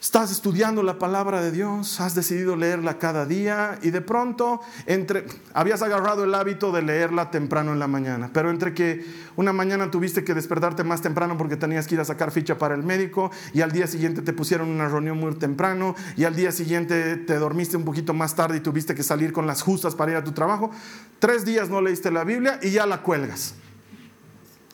[0.00, 5.26] Estás estudiando la palabra de Dios, has decidido leerla cada día y de pronto entre
[5.54, 9.90] habías agarrado el hábito de leerla temprano en la mañana, pero entre que una mañana
[9.90, 13.32] tuviste que despertarte más temprano porque tenías que ir a sacar ficha para el médico
[13.52, 17.34] y al día siguiente te pusieron una reunión muy temprano y al día siguiente te
[17.34, 20.22] dormiste un poquito más tarde y tuviste que salir con las justas para ir a
[20.22, 20.70] tu trabajo,
[21.18, 23.56] tres días no leíste la Biblia y ya la cuelgas.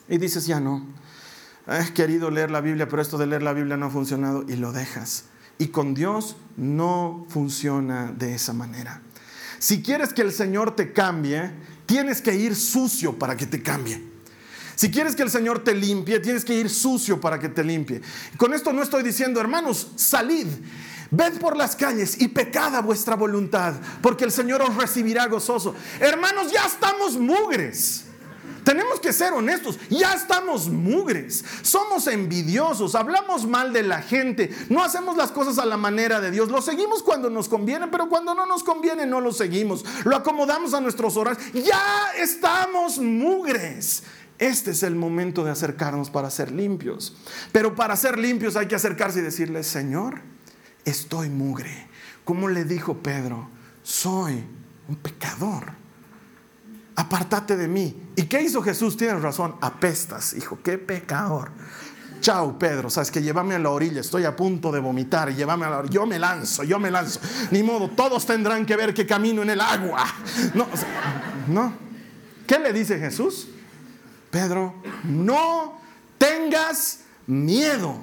[0.06, 0.86] Y dices, ya no
[1.66, 4.56] he querido leer la Biblia, pero esto de leer la Biblia no ha funcionado y
[4.56, 5.24] lo dejas.
[5.58, 9.00] Y con Dios no funciona de esa manera.
[9.58, 11.50] Si quieres que el Señor te cambie,
[11.86, 14.14] tienes que ir sucio para que te cambie.
[14.76, 18.02] Si quieres que el Señor te limpie, tienes que ir sucio para que te limpie.
[18.36, 20.48] Con esto no estoy diciendo, hermanos, salid,
[21.10, 25.74] ved por las calles y pecad a vuestra voluntad, porque el Señor os recibirá gozoso.
[26.00, 28.06] Hermanos, ya estamos mugres.
[28.64, 34.82] Tenemos que ser honestos, ya estamos mugres, somos envidiosos, hablamos mal de la gente, no
[34.82, 38.34] hacemos las cosas a la manera de Dios, lo seguimos cuando nos conviene, pero cuando
[38.34, 44.02] no nos conviene no lo seguimos, lo acomodamos a nuestros horas, ya estamos mugres.
[44.38, 47.16] Este es el momento de acercarnos para ser limpios.
[47.52, 50.22] Pero para ser limpios hay que acercarse y decirle, Señor,
[50.84, 51.86] estoy mugre.
[52.24, 53.48] Como le dijo Pedro,
[53.84, 54.44] soy
[54.88, 55.83] un pecador
[56.96, 57.94] apártate de mí.
[58.16, 58.96] ¿Y qué hizo Jesús?
[58.96, 61.50] Tienes razón, apestas, hijo, qué pecador.
[62.20, 65.70] Chao, Pedro, sabes que llévame a la orilla, estoy a punto de vomitar, llévame a
[65.70, 65.94] la orilla.
[65.94, 67.20] Yo me lanzo, yo me lanzo.
[67.50, 70.06] Ni modo, todos tendrán que ver que camino en el agua.
[70.54, 70.66] No,
[71.48, 71.72] no.
[72.46, 73.48] ¿Qué le dice Jesús?
[74.30, 75.78] Pedro, no
[76.16, 77.98] tengas miedo,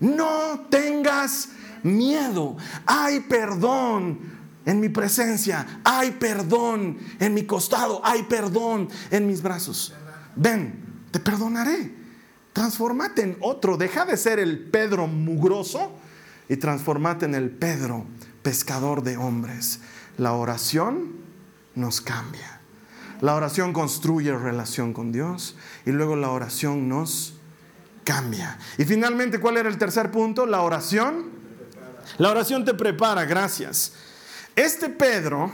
[0.00, 1.48] no tengas
[1.82, 2.56] miedo.
[2.86, 4.33] Hay perdón
[4.66, 9.94] en mi presencia, hay perdón en mi costado, hay perdón en mis brazos.
[10.36, 11.92] Ven, te perdonaré.
[12.52, 15.92] Transformate en otro, deja de ser el Pedro mugroso
[16.48, 18.06] y transformate en el Pedro
[18.42, 19.80] pescador de hombres.
[20.18, 21.16] La oración
[21.74, 22.60] nos cambia.
[23.20, 27.40] La oración construye relación con Dios y luego la oración nos
[28.04, 28.58] cambia.
[28.78, 30.46] Y finalmente, ¿cuál era el tercer punto?
[30.46, 31.30] La oración.
[32.18, 33.94] La oración te prepara, gracias.
[34.56, 35.50] Este Pedro,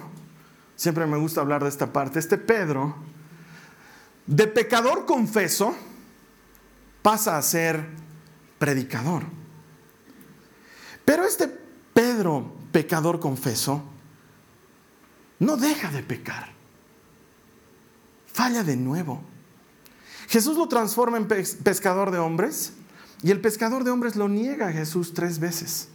[0.77, 2.97] siempre me gusta hablar de esta parte, este Pedro,
[4.27, 5.75] de pecador confeso,
[7.03, 7.87] pasa a ser
[8.59, 9.25] predicador.
[11.05, 11.49] Pero este
[11.93, 13.83] Pedro, pecador confeso,
[15.39, 16.53] no deja de pecar.
[18.27, 19.23] Falla de nuevo.
[20.29, 22.75] Jesús lo transforma en pescador de hombres
[23.23, 25.89] y el pescador de hombres lo niega a Jesús tres veces.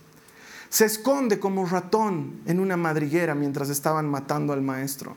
[0.75, 5.15] Se esconde como ratón en una madriguera mientras estaban matando al maestro.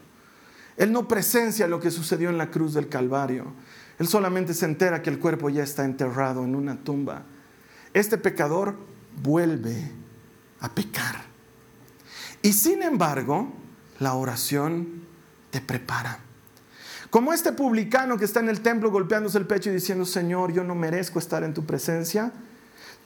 [0.76, 3.54] Él no presencia lo que sucedió en la cruz del Calvario.
[3.98, 7.24] Él solamente se entera que el cuerpo ya está enterrado en una tumba.
[7.92, 8.76] Este pecador
[9.20, 9.90] vuelve
[10.60, 11.24] a pecar.
[12.40, 13.52] Y sin embargo,
[13.98, 15.02] la oración
[15.50, 16.20] te prepara.
[17.10, 20.62] Como este publicano que está en el templo golpeándose el pecho y diciendo, Señor, yo
[20.62, 22.32] no merezco estar en tu presencia.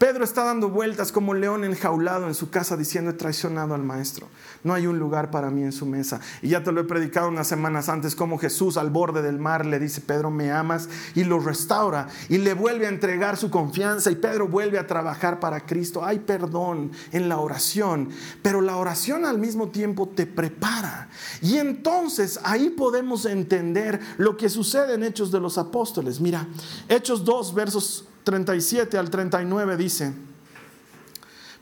[0.03, 4.27] Pedro está dando vueltas como león enjaulado en su casa diciendo he traicionado al maestro.
[4.65, 6.21] No hay un lugar para mí en su mesa.
[6.43, 9.65] Y ya te lo he predicado unas semanas antes como Jesús al borde del mar
[9.65, 14.11] le dice, Pedro, me amas y lo restaura y le vuelve a entregar su confianza
[14.11, 16.05] y Pedro vuelve a trabajar para Cristo.
[16.05, 18.09] Hay perdón en la oración,
[18.43, 21.11] pero la oración al mismo tiempo te prepara.
[21.43, 26.21] Y entonces ahí podemos entender lo que sucede en Hechos de los Apóstoles.
[26.21, 26.49] Mira,
[26.89, 30.13] Hechos 2 versos 37 al 39 dice,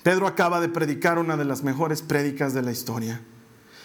[0.03, 3.20] Pedro acaba de predicar una de las mejores prédicas de la historia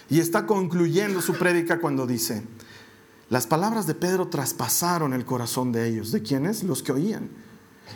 [0.08, 2.44] y está concluyendo su prédica cuando dice,
[3.28, 6.12] las palabras de Pedro traspasaron el corazón de ellos.
[6.12, 6.62] ¿De quiénes?
[6.62, 7.28] Los que oían.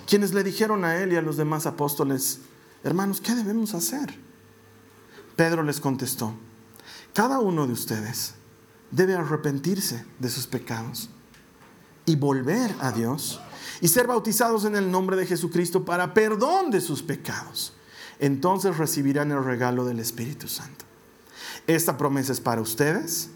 [0.06, 2.40] Quienes le dijeron a él y a los demás apóstoles,
[2.82, 4.14] hermanos, ¿qué debemos hacer?
[5.36, 6.34] Pedro les contestó,
[7.14, 8.34] cada uno de ustedes
[8.90, 11.10] debe arrepentirse de sus pecados
[12.06, 13.40] y volver a Dios
[13.80, 17.74] y ser bautizados en el nombre de Jesucristo para perdón de sus pecados.
[18.18, 20.84] Entonces recibirán el regalo del Espíritu Santo.
[21.66, 23.30] Esta promesa es para ustedes,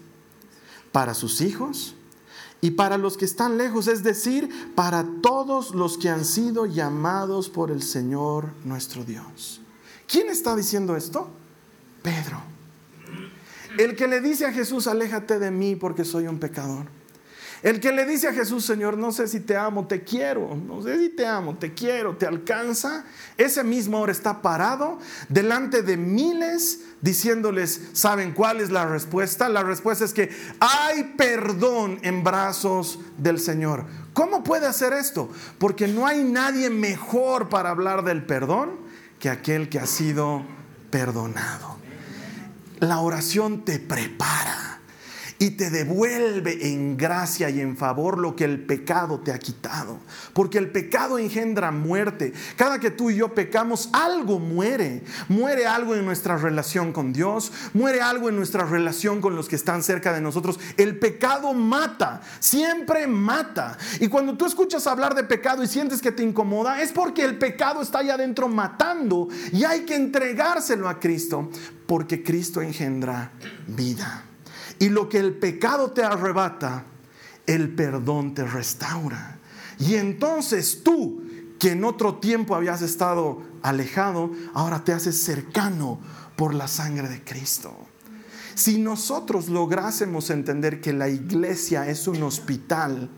[0.91, 1.95] para sus hijos
[2.61, 7.49] y para los que están lejos, es decir, para todos los que han sido llamados
[7.49, 9.61] por el Señor nuestro Dios.
[10.07, 11.29] ¿Quién está diciendo esto?
[12.01, 12.41] Pedro.
[13.77, 16.87] El que le dice a Jesús, aléjate de mí porque soy un pecador.
[17.65, 20.83] El que le dice a Jesús, Señor, no sé si te amo, te quiero, no
[20.83, 23.05] sé si te amo, te quiero, te alcanza,
[23.39, 24.99] ese mismo ahora está parado
[25.29, 29.49] delante de miles diciéndoles, ¿saben cuál es la respuesta?
[29.49, 33.85] La respuesta es que hay perdón en brazos del Señor.
[34.13, 35.31] ¿Cómo puede hacer esto?
[35.57, 38.73] Porque no hay nadie mejor para hablar del perdón
[39.17, 40.45] que aquel que ha sido
[40.91, 41.77] perdonado.
[42.79, 44.75] La oración te prepara
[45.37, 49.99] y te devuelve en gracia y en favor lo que el pecado te ha quitado.
[50.33, 52.33] Porque el pecado engendra muerte.
[52.55, 55.03] Cada que tú y yo pecamos, algo muere.
[55.27, 59.55] Muere algo en nuestra relación con Dios, muere algo en nuestra relación con los que
[59.55, 60.59] están cerca de nosotros.
[60.77, 63.77] El pecado mata, siempre mata.
[63.99, 67.37] Y cuando tú escuchas hablar de pecado y sientes que te incomoda, es porque el
[67.37, 71.49] pecado está allá adentro matando y hay que entregárselo a Cristo,
[71.85, 73.31] porque Cristo engendra
[73.67, 74.23] vida.
[74.79, 76.85] Y lo que el pecado te arrebata,
[77.45, 79.39] el perdón te restaura.
[79.79, 81.23] Y entonces tú,
[81.59, 85.99] que en otro tiempo habías estado alejado, ahora te haces cercano
[86.35, 87.73] por la sangre de Cristo.
[88.55, 93.09] Si nosotros lográsemos entender que la iglesia es un hospital,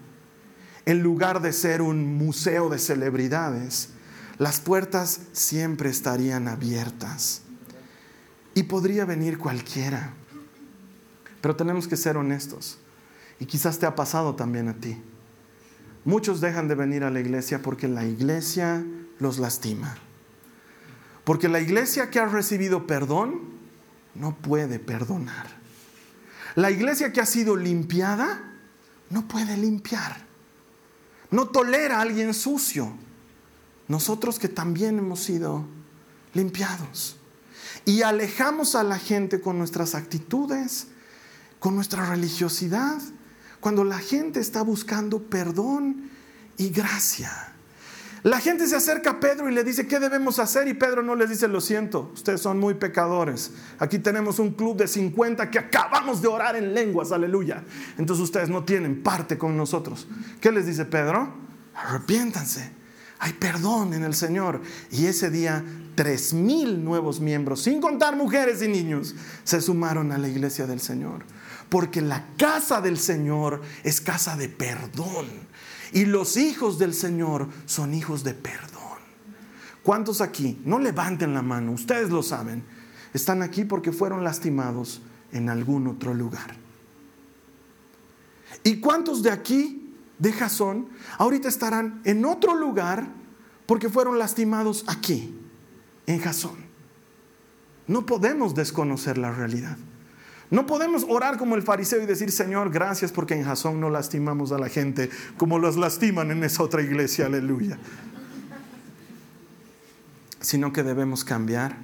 [0.86, 3.90] en lugar de ser un museo de celebridades,
[4.38, 7.42] las puertas siempre estarían abiertas.
[8.54, 10.14] Y podría venir cualquiera.
[11.42, 12.80] Pero tenemos que ser honestos.
[13.40, 15.02] Y quizás te ha pasado también a ti.
[16.06, 18.84] Muchos dejan de venir a la iglesia porque la iglesia
[19.20, 19.98] los lastima.
[21.24, 23.42] Porque la iglesia que ha recibido perdón
[24.16, 25.48] no puede perdonar.
[26.56, 28.42] La iglesia que ha sido limpiada
[29.10, 30.26] no puede limpiar.
[31.30, 32.94] No tolera a alguien sucio.
[33.88, 35.66] Nosotros que también hemos sido
[36.34, 37.18] limpiados.
[37.86, 40.88] Y alejamos a la gente con nuestras actitudes,
[41.60, 43.00] con nuestra religiosidad,
[43.60, 46.12] Cuando la gente está buscando perdón
[46.58, 47.32] y gracia.
[48.24, 50.68] La gente se acerca a Pedro y le dice, ¿qué debemos hacer?
[50.68, 53.52] Y Pedro no les dice, lo siento, ustedes son muy pecadores.
[53.80, 57.64] Aquí tenemos un club de 50 que acabamos de orar en lenguas, aleluya.
[57.98, 60.08] Entonces ustedes no tienen parte con nosotros.
[60.42, 61.34] ¿Qué les dice Pedro?
[61.74, 62.72] Arrepiéntanse.
[63.20, 64.62] Hay perdón en el Señor.
[64.92, 65.64] Y ese día,
[65.96, 70.80] tres mil nuevos miembros, sin contar mujeres y niños, se sumaron a la iglesia del
[70.82, 71.24] Señor.
[71.70, 75.28] Porque la casa del Señor es casa de perdón.
[75.94, 78.78] Y los hijos del Señor son hijos de perdón.
[79.84, 80.60] ¿Cuántos aquí?
[80.66, 82.64] No levanten la mano, ustedes lo saben.
[83.14, 85.02] Están aquí porque fueron lastimados
[85.32, 86.56] en algún otro lugar.
[88.64, 93.08] ¿Y cuántos de aquí, de Jasón, ahorita estarán en otro lugar
[93.66, 95.34] porque fueron lastimados aquí,
[96.06, 96.58] en Jasón?
[97.88, 99.78] No podemos desconocer la realidad.
[100.50, 104.52] No podemos orar como el fariseo y decir, Señor, gracias porque en Jasón no lastimamos
[104.52, 107.78] a la gente como los lastiman en esa otra iglesia, aleluya.
[110.40, 111.78] Sino que debemos cambiar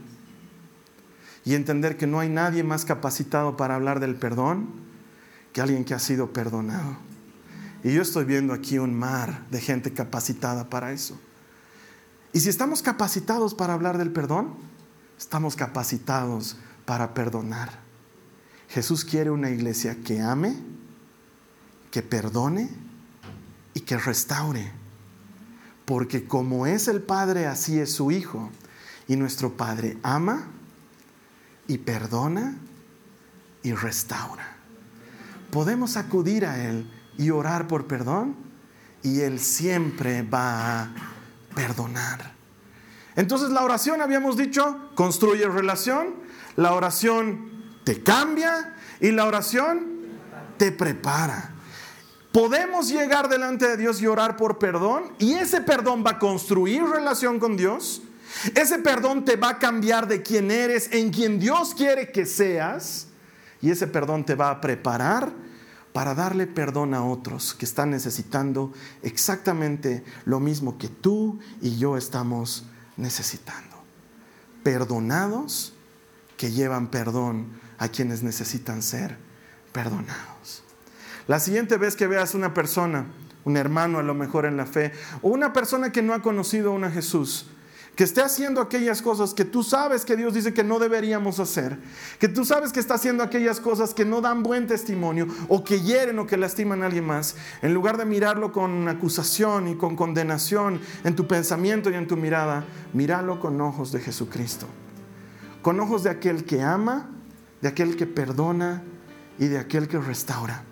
[1.43, 4.69] y entender que no hay nadie más capacitado para hablar del perdón
[5.51, 6.97] que alguien que ha sido perdonado.
[7.83, 11.19] Y yo estoy viendo aquí un mar de gente capacitada para eso.
[12.31, 14.55] Y si estamos capacitados para hablar del perdón,
[15.19, 17.82] estamos capacitados para perdonar.
[18.73, 20.55] Jesús quiere una iglesia que ame,
[21.91, 22.71] que perdone
[23.75, 24.71] y que restaure.
[25.85, 28.49] Porque como es el Padre, así es su Hijo.
[29.07, 30.47] Y nuestro Padre ama
[31.67, 32.55] y perdona
[33.61, 34.57] y restaura.
[35.51, 38.35] Podemos acudir a Él y orar por perdón
[39.03, 40.91] y Él siempre va a
[41.53, 42.33] perdonar.
[43.15, 46.15] Entonces la oración, habíamos dicho, construye relación.
[46.55, 47.52] La oración
[47.83, 49.93] te cambia y la oración
[50.57, 51.51] te prepara.
[52.31, 56.83] Podemos llegar delante de Dios y orar por perdón y ese perdón va a construir
[56.83, 58.01] relación con Dios.
[58.55, 63.07] Ese perdón te va a cambiar de quien eres, en quien Dios quiere que seas.
[63.61, 65.31] Y ese perdón te va a preparar
[65.93, 68.73] para darle perdón a otros que están necesitando
[69.03, 72.65] exactamente lo mismo que tú y yo estamos
[72.97, 73.77] necesitando.
[74.63, 75.73] Perdonados
[76.35, 79.17] que llevan perdón a quienes necesitan ser
[79.73, 80.63] perdonados.
[81.27, 83.07] La siguiente vez que veas una persona,
[83.43, 86.73] un hermano a lo mejor en la fe, o una persona que no ha conocido
[86.77, 87.45] a Jesús,
[87.97, 91.77] que esté haciendo aquellas cosas que tú sabes que Dios dice que no deberíamos hacer,
[92.19, 95.81] que tú sabes que está haciendo aquellas cosas que no dan buen testimonio o que
[95.81, 99.97] hieren o que lastiman a alguien más, en lugar de mirarlo con acusación y con
[99.97, 102.63] condenación en tu pensamiento y en tu mirada,
[102.93, 104.67] míralo con ojos de Jesucristo,
[105.61, 107.09] con ojos de aquel que ama
[107.63, 108.83] de aquel que perdona
[109.39, 110.65] y de aquel que restaura.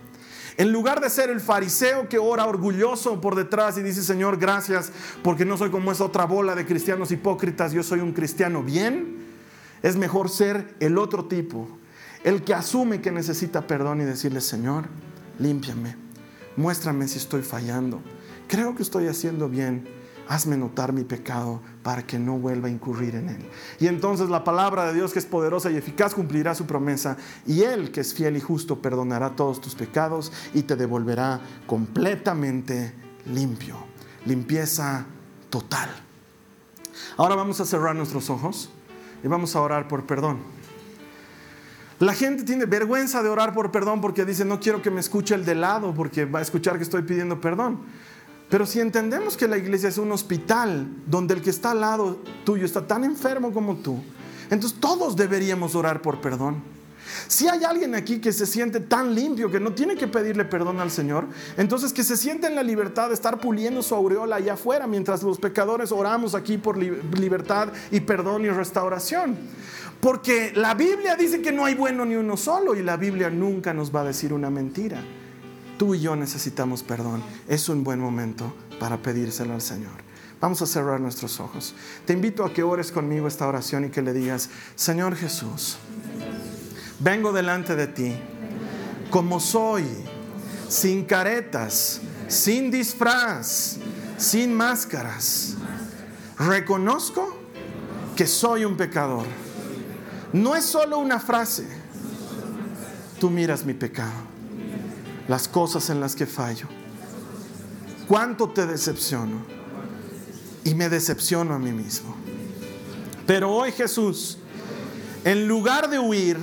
[0.57, 4.91] En lugar de ser el fariseo que ora orgulloso por detrás y dice, Señor, gracias
[5.23, 9.25] porque no soy como esa otra bola de cristianos hipócritas, yo soy un cristiano bien,
[9.81, 11.69] es mejor ser el otro tipo,
[12.25, 14.83] el que asume que necesita perdón y decirle, Señor,
[15.39, 15.95] límpiame,
[16.57, 18.01] muéstrame si estoy fallando,
[18.49, 19.87] creo que estoy haciendo bien
[20.31, 23.49] hazme notar mi pecado para que no vuelva a incurrir en él.
[23.81, 27.63] Y entonces la palabra de Dios que es poderosa y eficaz cumplirá su promesa y
[27.63, 32.93] él que es fiel y justo perdonará todos tus pecados y te devolverá completamente
[33.25, 33.75] limpio.
[34.25, 35.05] Limpieza
[35.49, 35.89] total.
[37.17, 38.69] Ahora vamos a cerrar nuestros ojos
[39.25, 40.39] y vamos a orar por perdón.
[41.99, 45.35] La gente tiene vergüenza de orar por perdón porque dice, no quiero que me escuche
[45.35, 47.81] el de lado porque va a escuchar que estoy pidiendo perdón.
[48.51, 52.17] Pero si entendemos que la iglesia es un hospital donde el que está al lado
[52.43, 54.03] tuyo está tan enfermo como tú,
[54.49, 56.61] entonces todos deberíamos orar por perdón.
[57.29, 60.81] Si hay alguien aquí que se siente tan limpio que no tiene que pedirle perdón
[60.81, 64.53] al Señor, entonces que se siente en la libertad de estar puliendo su aureola allá
[64.53, 69.37] afuera mientras los pecadores oramos aquí por libertad y perdón y restauración.
[70.01, 73.73] Porque la Biblia dice que no hay bueno ni uno solo y la Biblia nunca
[73.73, 75.01] nos va a decir una mentira
[75.81, 77.23] tú y yo necesitamos perdón.
[77.47, 80.03] Es un buen momento para pedírselo al Señor.
[80.39, 81.73] Vamos a cerrar nuestros ojos.
[82.05, 85.77] Te invito a que ores conmigo esta oración y que le digas, Señor Jesús,
[86.99, 88.13] vengo delante de ti
[89.09, 89.83] como soy,
[90.69, 93.77] sin caretas, sin disfraz,
[94.19, 95.55] sin máscaras.
[96.37, 97.39] Reconozco
[98.15, 99.25] que soy un pecador.
[100.31, 101.65] No es solo una frase.
[103.19, 104.30] Tú miras mi pecado
[105.31, 106.67] las cosas en las que fallo.
[108.05, 109.45] Cuánto te decepciono.
[110.65, 112.13] Y me decepciono a mí mismo.
[113.25, 114.39] Pero hoy Jesús,
[115.23, 116.37] en lugar de huir,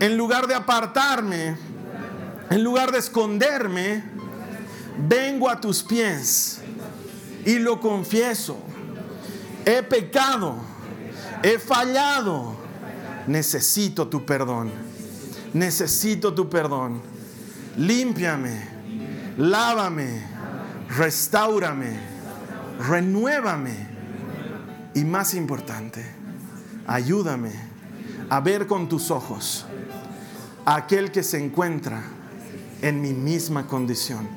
[0.00, 1.56] en lugar de apartarme,
[2.50, 4.02] En lugar de esconderme,
[5.08, 6.58] vengo a tus pies
[7.46, 8.58] y lo confieso.
[9.64, 10.56] He pecado,
[11.42, 12.56] he fallado,
[13.26, 14.70] necesito tu perdón,
[15.54, 17.13] necesito tu perdón.
[17.76, 18.62] Límpiame,
[19.36, 20.22] lávame,
[20.96, 21.98] restaurame,
[22.88, 23.88] renuévame
[24.94, 26.04] y más importante,
[26.86, 27.52] ayúdame
[28.30, 29.66] a ver con tus ojos
[30.64, 32.02] a aquel que se encuentra
[32.80, 34.28] en mi misma condición,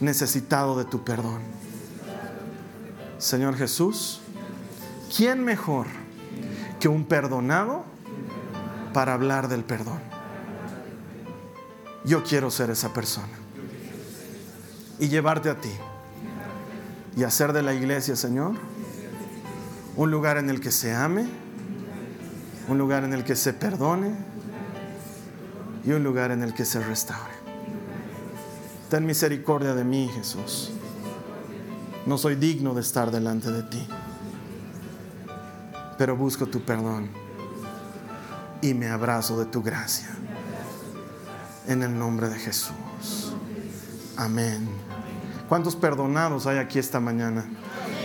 [0.00, 1.40] necesitado de tu perdón.
[3.18, 4.20] Señor Jesús,
[5.16, 5.86] ¿quién mejor
[6.80, 7.84] que un perdonado
[8.92, 10.00] para hablar del perdón?
[12.04, 13.32] Yo quiero ser esa persona
[14.98, 15.70] y llevarte a ti
[17.16, 18.54] y hacer de la iglesia, Señor,
[19.96, 21.26] un lugar en el que se ame,
[22.68, 24.14] un lugar en el que se perdone
[25.84, 27.32] y un lugar en el que se restaure.
[28.90, 30.70] Ten misericordia de mí, Jesús.
[32.04, 33.86] No soy digno de estar delante de ti,
[35.98, 37.10] pero busco tu perdón
[38.60, 40.08] y me abrazo de tu gracia.
[41.68, 43.34] En el nombre de Jesús.
[44.16, 44.68] Amén.
[45.48, 47.44] ¿Cuántos perdonados hay aquí esta mañana?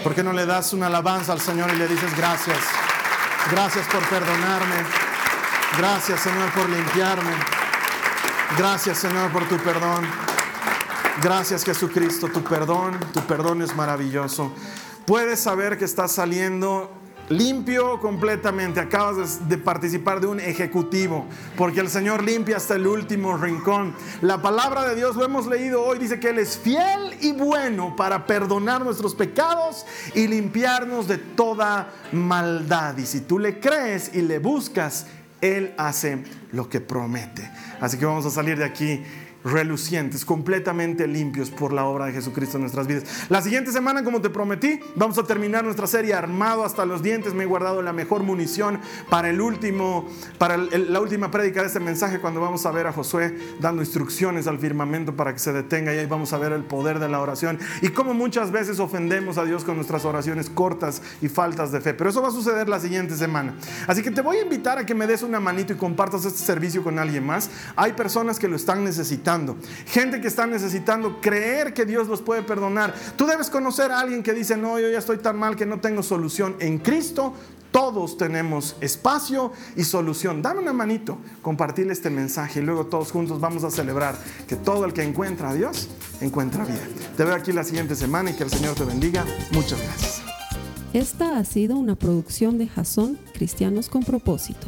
[0.04, 2.58] ¿Por qué no le das una alabanza al Señor y le dices gracias?
[3.52, 4.76] Gracias por perdonarme.
[5.78, 7.32] Gracias Señor por limpiarme.
[8.58, 10.06] Gracias Señor por tu perdón.
[11.22, 14.54] Gracias Jesucristo, tu perdón, tu perdón es maravilloso.
[15.06, 16.97] Puedes saber que estás saliendo
[17.30, 18.80] limpio completamente.
[18.80, 21.26] Acabas de, participar de un ejecutivo,
[21.56, 23.94] porque el Señor limpia hasta el último rincón.
[24.22, 27.96] La palabra de Dios, lo hemos leído hoy, dice que Él es fiel y bueno
[27.96, 32.98] para perdonar nuestros pecados y limpiarnos de toda maldad.
[32.98, 35.08] Y si tú le crees y le buscas,
[35.42, 37.50] Él hace lo que promete.
[37.80, 39.04] Así que vamos a salir de aquí
[39.44, 43.04] relucientes, completamente limpios por la obra de Jesucristo en nuestras vidas.
[43.30, 47.34] La siguiente semana, como te prometí, vamos a terminar nuestra serie armado hasta los dientes.
[47.34, 48.80] Me he guardado la mejor munición
[49.10, 50.08] para el último,
[50.38, 54.48] para la última prédica de este mensaje, cuando vamos a ver a Josué dando instrucciones
[54.48, 57.20] al firmamento para que se detenga y ahí vamos a ver el poder de la
[57.20, 61.82] oración y cómo muchas veces ofendemos a Dios con nuestras oraciones cortas y faltas de
[61.82, 61.94] fe.
[61.94, 63.56] Pero eso va a suceder la siguiente semana.
[63.88, 66.40] Así que te voy a invitar a que me des una manito y compartas este
[66.40, 67.50] servicio con alguien más.
[67.76, 69.27] Hay personas que lo están necesitando
[69.86, 72.94] gente que está necesitando creer que Dios los puede perdonar.
[73.16, 75.80] Tú debes conocer a alguien que dice, no, yo ya estoy tan mal que no
[75.80, 76.56] tengo solución.
[76.60, 77.34] En Cristo
[77.72, 80.42] todos tenemos espacio y solución.
[80.42, 84.18] Dame una manito, compartir este mensaje y luego todos juntos vamos a celebrar
[84.48, 85.90] que todo el que encuentra a Dios
[86.22, 86.88] encuentra vida.
[87.16, 89.26] Te veo aquí la siguiente semana y que el Señor te bendiga.
[89.52, 90.22] Muchas gracias.
[90.94, 94.68] Esta ha sido una producción de Jason Cristianos con propósito.